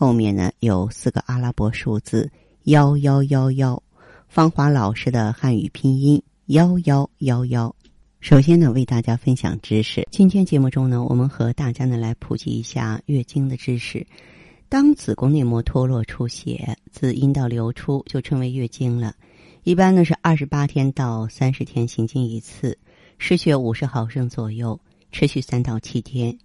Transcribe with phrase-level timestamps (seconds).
[0.00, 2.32] 后面呢有四个阿拉伯数字
[2.62, 3.82] 幺幺幺幺。
[4.30, 7.76] 芳华老师的汉语拼音幺幺幺幺。
[8.18, 10.08] 首先呢，为大家分享知识。
[10.10, 14.06] 今天节目中呢，我们和大家呢来普及一下月经的知识。
[14.70, 19.14] 当子宫内膜脱落出血，自阴道流出，就称为月经了。
[19.64, 22.78] 一般呢是二十八天到三十天行经一次，
[23.18, 24.80] 失血五十毫升左右，
[25.12, 26.38] 持续三到七天。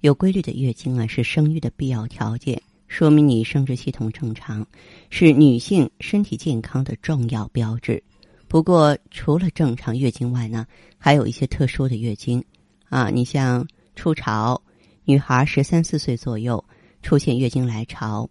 [0.00, 4.66] 有规律的月经啊，是生育的必要条件，说明你生殖系统正常，
[5.10, 8.02] 是女性身体健康的重要标志。
[8.48, 12.42] 不过，除了正常月经外呢，还有一些特殊的月经，
[12.88, 14.60] 啊，你像初潮，
[15.04, 16.64] 女孩十三四岁左右
[17.02, 18.28] 出现月经来潮，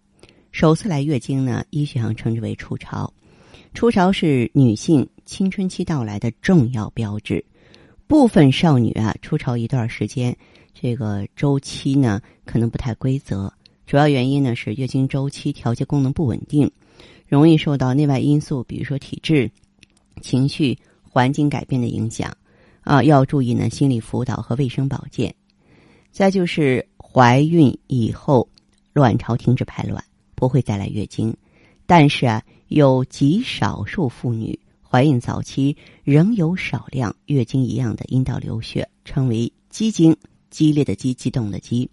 [0.52, 3.14] 首次来月经呢，医学上称之为初潮。
[3.74, 7.44] 初潮是女性青春期到来的重要标志。
[8.08, 10.36] 部分少女啊，初潮一段时间，
[10.74, 13.52] 这个周期呢可能不太规则，
[13.86, 16.72] 主要原因呢是月经周期调节功能不稳定，
[17.28, 19.52] 容易受到内外因素，比如说体质。
[20.22, 22.36] 情绪、环境改变的影响，
[22.84, 25.36] 啊，要注意呢，心理辅导和卫生保健。
[26.10, 28.48] 再就是怀孕以后，
[28.94, 30.02] 卵巢停止排卵，
[30.34, 31.36] 不会再来月经。
[31.86, 40.16] 但是啊，有极少数妇女怀孕早期仍有少量月经一样的阴道流血，称为激经，
[40.50, 41.90] 激烈的激，激动的激。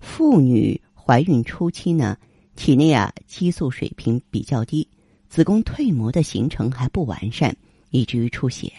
[0.00, 2.16] 妇女怀孕初期呢，
[2.54, 4.86] 体内啊激素水平比较低。
[5.28, 7.56] 子宫蜕膜的形成还不完善，
[7.90, 8.72] 以至于出血，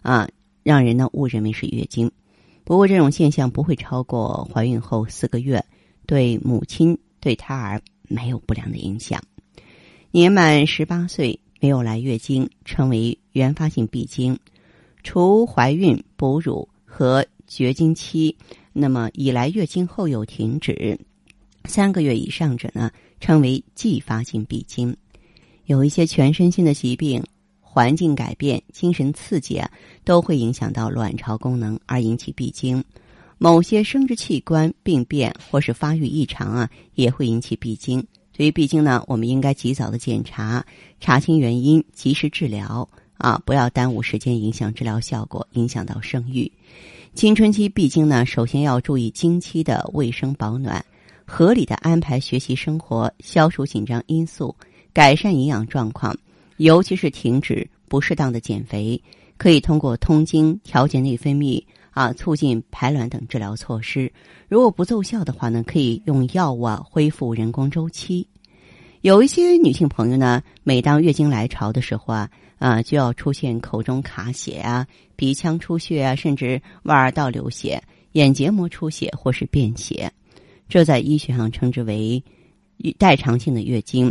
[0.00, 0.28] 啊，
[0.62, 2.08] 让人呢误认为是月经。
[2.62, 5.64] 不过这种现象不会超过怀孕后四个月，
[6.06, 9.20] 对母亲对胎儿没有不良的影响。
[10.12, 14.38] 年满十八岁没有来月经，称为原发性闭经。
[15.02, 18.36] 除怀孕、哺乳和绝经期，
[18.72, 20.96] 那么已来月经后又停止
[21.72, 24.94] 三个月以上者呢，称为继发性闭经。
[25.64, 27.24] 有一些全身性的疾病、
[27.62, 29.70] 环境改变、精神刺激啊，
[30.04, 32.84] 都会影响到卵巢功能而引起闭经。
[33.38, 38.06] 某些生殖器官病变或是发育异常啊，也会引起闭经。
[38.36, 40.62] 对于闭经呢，我们应该及早的检查，
[41.00, 46.52] 查清原因，及时治疗啊，不要耽误时间，影响治疗效果，影响到生育。
[47.14, 50.84] 青春期闭经呢，首先要注意经期的卫生保暖，
[51.34, 54.54] 合理的安排学习生活，消除紧张因素。
[54.92, 56.14] 改善营养状况，
[56.58, 59.02] 尤其是停止不适当的减肥，
[59.38, 64.12] 可以通过通经、调节内分泌啊、促进排卵等治疗措施。
[64.46, 68.28] 如果不奏效的话呢，可以用药物啊恢复人工周期。
[69.00, 77.82] 有一些女性朋友呢，每当月经来潮的时候啊，啊就要出现口中卡血啊、鼻腔出血啊，甚至外耳道流血、
[78.12, 80.12] 眼结膜出血或是便血，
[80.72, 82.24] 这在医学上称之为
[82.96, 84.10] 代偿性的月经。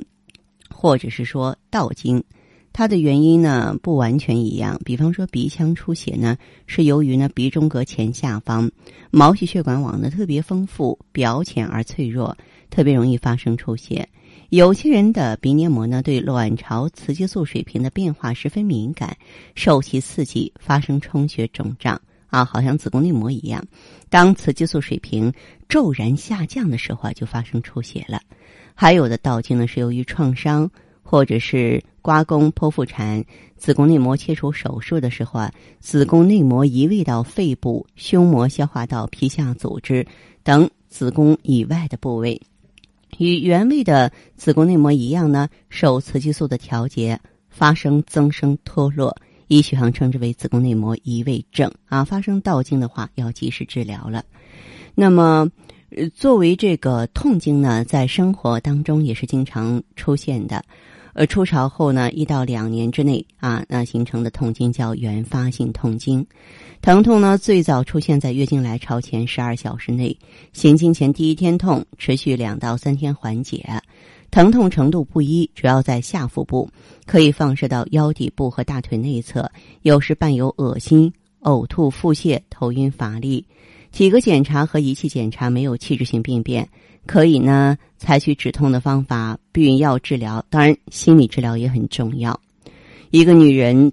[0.70, 2.24] 或者是说倒经，
[2.72, 4.80] 它的原因呢不完全一样。
[4.86, 8.72] 比方说鼻腔出血呢，是由于呢鼻中隔前下方
[9.10, 12.38] 毛细血管网呢特别丰富、表浅而脆弱，
[12.70, 14.08] 特别容易发生出血。
[14.50, 19.18] 有些人的鼻黏膜呢对卵巢雌激素水平的变化十分敏感，
[19.56, 22.00] 受其刺激发生充血肿胀
[22.32, 23.64] 啊，好像子宫内膜一样。
[24.10, 25.32] 当雌激素水平
[25.70, 28.20] 骤然下降的时候啊，就发生出血了。
[28.74, 30.72] 还有的倒经呢，是由于创伤，
[31.04, 33.24] 或者是刮宫、剖腹产、
[33.58, 40.08] 子宫内膜切除手术的时候啊，子宫内膜移位到肺部、胸膜、消化道、皮下组织
[40.42, 42.42] 等子宫以外的部位，
[43.18, 47.20] 与原位的子宫内膜一样呢，受雌激素的调节
[47.50, 49.16] 发生增生脱落，
[49.56, 52.04] 医学上称之为子宫内膜移位症啊。
[52.04, 54.24] 发生倒经的话，要及时治疗了。
[54.96, 55.50] 那么。
[55.94, 60.64] 呃，作为这个痛经呢，在生活当中也是经常出现的。
[61.12, 66.26] 呃，初潮后呢，一到两年之内啊，那形成的痛经叫原发性痛经。
[66.82, 70.18] 疼痛呢，最早出现在月经来潮前十二小时内，
[70.54, 73.68] 行经前第一天痛，持续两到三天缓解。
[74.32, 76.70] 疼痛程度不一，主要在下腹部，
[77.06, 79.52] 可以放射到腰底部和大腿内侧，
[79.82, 81.12] 有时伴有恶心、
[81.42, 83.46] 呕吐、腹泻、头晕乏力。
[83.92, 86.70] 体格检查和仪器检查没有器质性病变，
[87.06, 90.46] 可以呢采取止痛的方法，避孕药治疗。
[90.50, 92.40] 当然，心理治疗也很重要。
[93.10, 93.92] 一个女人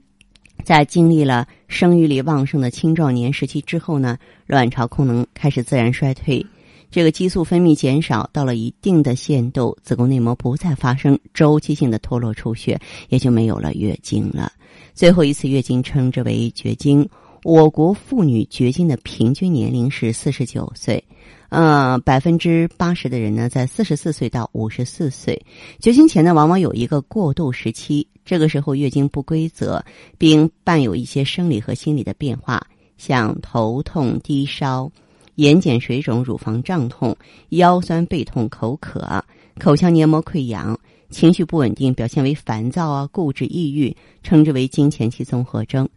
[0.62, 6.46] 在经历了生育力旺盛的青壮年时期之后呢，卵巢功能开始自然衰退，
[6.90, 14.52] 这个激素分泌减少到了一定的限度，子宫内膜不再发生周期性的脱落出血，也就没有了月经了。
[14.94, 17.08] 最后一次月经称之为绝经。
[17.44, 21.02] 我国妇女绝经的平均年龄是四十九岁，
[21.50, 25.41] 呃，百分之八十的人呢在四十四岁到五十四岁。
[25.79, 29.82] 绝经前呢，往往有一个过渡时期，这个时候月经不规则，
[30.19, 32.67] 并伴有一些生理和心理的变化，
[32.99, 34.91] 像头痛、低烧、
[35.38, 37.17] 眼睑水肿、乳房胀痛、
[37.50, 39.25] 腰酸背痛、口渴、
[39.61, 40.76] 口腔黏膜溃疡、
[41.11, 45.88] 情绪不稳定，表现为烦躁啊、固执、抑郁，称之为经前期综合征。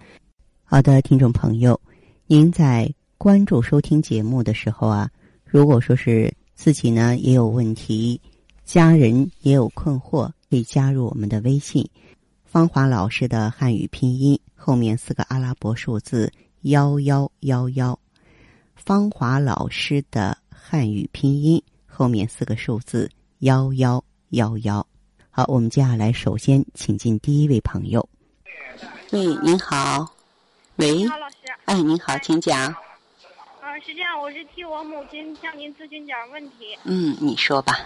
[0.63, 1.79] 好的，听众朋友，
[2.27, 5.09] 您在关注收听节目的时候啊，
[5.43, 8.21] 如果说是自己呢也有问题，
[8.63, 11.83] 家人也有困惑，可以加入我们的微信
[12.45, 17.97] “芳华老师的汉语拼音”后面四个阿拉伯数字幺幺幺幺，
[18.83, 24.85] 芳华老师的汉语拼音后面四个数字幺幺幺幺。
[25.29, 28.09] 好，我们接下来首先请进第一位朋友。
[29.11, 30.11] 喂，您好。
[30.77, 31.35] 喂，好，老师。
[31.65, 32.75] 哎，您好，请讲。
[33.61, 36.75] 嗯，是这样，我是替我母亲向您咨询点问题。
[36.83, 37.77] 嗯，你说吧。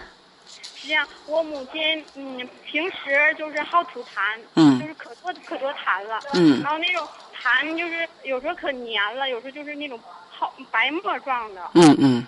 [0.48, 7.06] 是这样，我母亲嗯，平时就是好吐痰，嗯，就是可多可多痰了，嗯，然后那种
[7.38, 10.00] 痰就是有时候可黏了，有时候就是那种
[10.38, 12.26] 泡白沫状的，嗯嗯。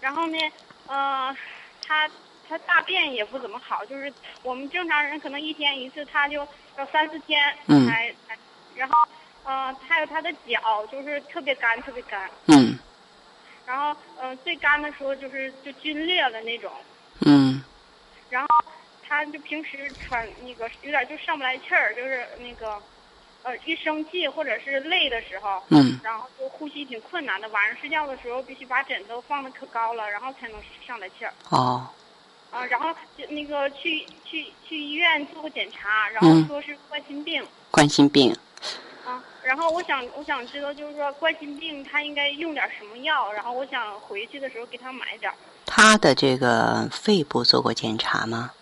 [0.00, 0.38] 然后呢，
[0.86, 1.36] 呃，
[1.86, 2.08] 他
[2.48, 4.12] 他大便也不怎么好，就是
[4.42, 6.46] 我们正常人可能一天一次，他就
[6.76, 8.38] 要三四天才才，
[8.74, 8.94] 然后。
[9.46, 12.30] 嗯，还有他的脚就是特别干，特别干。
[12.46, 12.78] 嗯。
[13.66, 16.72] 然后，嗯，最干的时候就是就皲裂了那种。
[17.26, 17.62] 嗯。
[18.30, 18.48] 然后，
[19.06, 22.80] 他就平时喘那个有点就上不来气儿，就是那个，
[23.44, 25.62] 呃，一生气或者是累的时候。
[25.68, 26.00] 嗯。
[26.02, 31.32] 然后就呼吸挺困难的，晚上睡觉的时候必须把枕头放的可高了，然后才能上来气儿。
[31.50, 31.86] 哦。
[32.50, 37.46] 啊，然后就那个去去去医院做个检查，然后说是冠心病。
[37.70, 38.36] 冠心病。
[39.04, 43.30] 啊，然后我想，我想知道，就是说冠心病他应该用点什么药？
[43.32, 45.30] 然后我想回去的时候给他买点。
[45.66, 48.52] 他的这个肺部做过检查吗？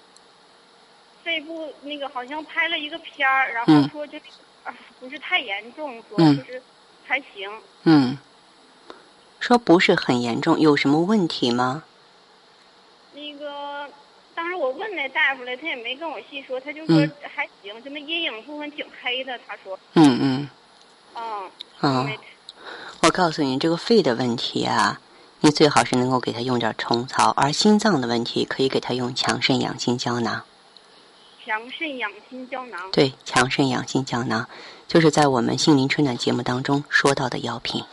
[1.23, 4.23] 肺部那个好像拍了一个片儿，然后说就啊
[5.01, 6.63] 不是太严重，说就是
[7.07, 7.51] 还行。
[7.85, 8.19] 嗯。
[9.41, 11.85] 说不是很严重，有什么问题吗？
[13.15, 13.89] 那个。
[14.35, 19.39] 当时我问那大夫了，他也没跟我细说，他就说还行，就那阴影部分挺黑的。
[19.47, 20.49] 他说，嗯嗯，
[21.15, 21.51] 嗯，
[21.81, 22.11] 啊，
[23.03, 24.99] 我告诉你，这个肺的问题啊，
[25.41, 30.43] 你最好是能够给他用点虫草；而心脏的问题，可以给他用强肾养心胶囊。
[31.45, 32.91] 强肾养心胶囊。
[32.93, 34.49] 对，强肾养心胶囊，
[34.87, 37.85] 就是在我们杏林春暖节目当中说到的药品。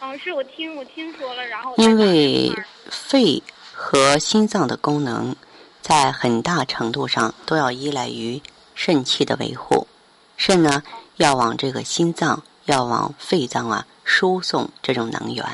[0.00, 2.52] 嗯，是我听我听说了，然后因为
[2.90, 3.42] 肺。
[3.74, 5.34] 和心脏的功能，
[5.80, 8.40] 在很大程度上都要依赖于
[8.76, 9.88] 肾气的维护。
[10.36, 10.84] 肾呢，
[11.16, 15.44] 要往这个心脏，要往肺脏啊输送这种能源。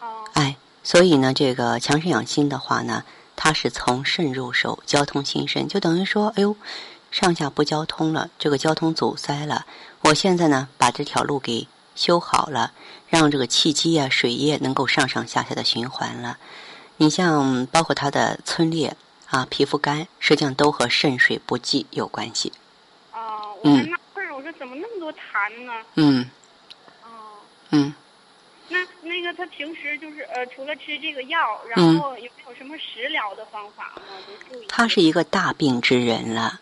[0.00, 0.28] 哦。
[0.34, 3.02] 哎，所以呢，这个强肾养心的话呢，
[3.44, 6.54] 它是从肾入手，交通心肾，就等于说，哎呦，
[7.10, 9.66] 上下不交通了，这个交通阻塞了。
[10.02, 12.70] 我现在呢，把这条路给修好了，
[13.08, 16.38] 让这个气机啊、水液能够上上下下的循环了。
[16.98, 18.96] 你像包括他的皴裂
[19.28, 22.52] 啊、皮肤干，实际上都和肾水不济有关系。
[23.12, 25.72] 哦，我还纳闷，我说怎么那么多痰呢？
[25.96, 26.30] 嗯。
[29.12, 31.38] 那那个他平时就是呃，除了吃这个药，
[31.68, 34.02] 然后有没有什么食疗的方法吗？
[34.26, 34.66] 就注意。
[34.66, 36.60] 他是一个大病之人了，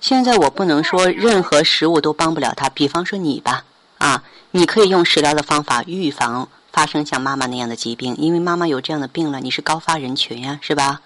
[0.00, 2.70] 现在我不能说任何食物都帮不了他。
[2.70, 3.64] 比方说你吧，
[3.98, 6.48] 啊，你可以用食疗的方法预防。
[6.72, 11.02] 发生像妈妈那样的疾病，因为妈妈有这样的病了，你是高发人群呀，是吧？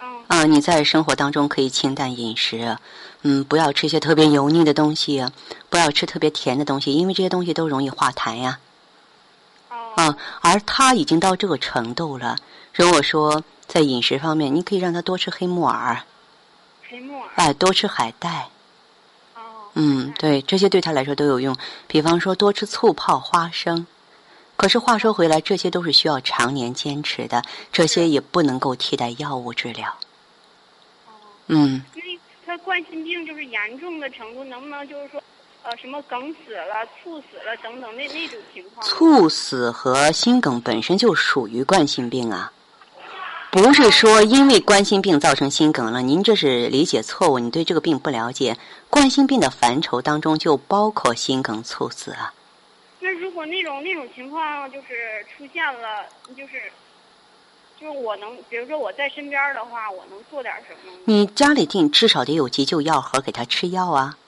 [0.00, 0.24] 嗯。
[0.26, 2.76] 啊，你在生活当中可以清淡饮食，
[3.22, 5.24] 嗯，不要吃一些特别油腻的东西，
[5.70, 8.58] 不要吃特别甜的东西，因为这些东西都容易化痰呀。
[8.58, 8.73] 哦。
[9.96, 12.36] 啊，而他已经到这个程度了，
[12.72, 16.02] 如果说在饮食方面，你可以让他多吃黑木耳。
[16.88, 17.30] 黑木耳。
[17.36, 18.48] 哎，多吃海带。
[19.34, 19.40] 哦。
[19.74, 21.56] 嗯，对，这些对他来说都有用。
[21.86, 23.86] 比方说，多吃醋泡花生。
[24.56, 29.88] 可是话说回来，这些都是需要常年坚持的，这些也不能够替代药物治疗。
[31.06, 31.12] 哦。
[31.48, 31.82] 嗯。
[31.94, 32.02] 那
[32.46, 35.22] 他冠心病就是严重的程度，能不能就是说，
[35.64, 38.86] 呃，什么梗死了、猝死了等等那那种情况？
[38.86, 42.52] 猝死和心梗本身就属于冠心病啊。
[43.50, 48.58] 不是说因为冠心病造成心梗了，您这是理解错误，你对这个病不了解。
[48.90, 52.34] 冠心病的范畴当中就包括心梗猝死啊。
[53.00, 56.04] 那如果那种那种情况就是出现了，
[56.36, 56.70] 就是，
[57.80, 60.92] 就是我能，比如说我在身边的话，我能做点什么？
[61.06, 64.18] 你家里定至少得有急救药盒给他吃药啊。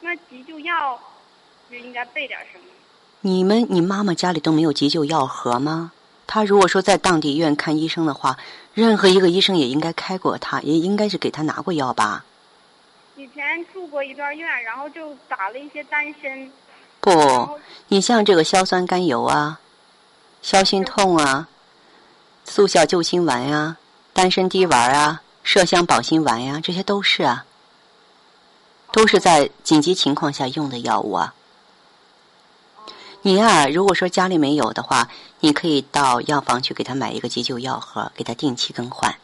[0.00, 0.98] 那急救药
[1.70, 2.64] 就应该备点什么？
[3.20, 5.92] 你们，你妈妈家里都没有急救药盒吗？
[6.26, 8.38] 她如果说在当地医院看医生的话，
[8.72, 12.24] 任何一个医生也应该开过她，也应该是给她拿过药吧。
[13.16, 16.50] 以前住过一段院，然后就打了一些丹参。
[17.00, 19.60] 不，你像这个硝酸甘油啊，
[20.40, 21.48] 消心痛啊，
[22.44, 23.76] 速效救心丸呀，
[24.14, 27.44] 丹参滴丸啊，麝香保心丸呀，这些都是啊，
[28.92, 31.34] 都是在紧急情况下用的药物啊。
[33.22, 35.08] 你呀，如果说家里没有的话，
[35.40, 39.14] 你可以到药房去给他买一个急救药盒，给他定期更换。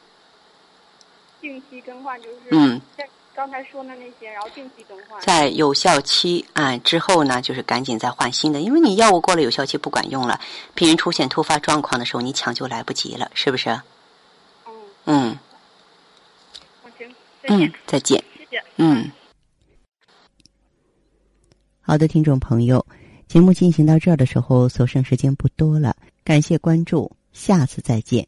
[1.40, 2.80] 定期更换就是嗯。
[3.34, 5.20] 刚才说的那些，然后定期更换。
[5.20, 10.40] 在有效期啊之后呢，就是赶紧再换新的，因为你药物过了有效期不管用了，
[10.74, 13.78] 病人出现突发状况的时候，你抢救来不及了，是不是？
[14.64, 14.74] 嗯。
[15.04, 15.38] 嗯。
[16.96, 17.14] 行，
[17.46, 17.72] 再见。
[17.86, 18.24] 再见。
[18.38, 18.64] 谢谢。
[18.76, 19.10] 嗯。
[21.88, 22.84] 好的，听众朋友，
[23.28, 28.26] 节目进行到这儿的时候，所剩时间不多了，感谢关注，下次再见。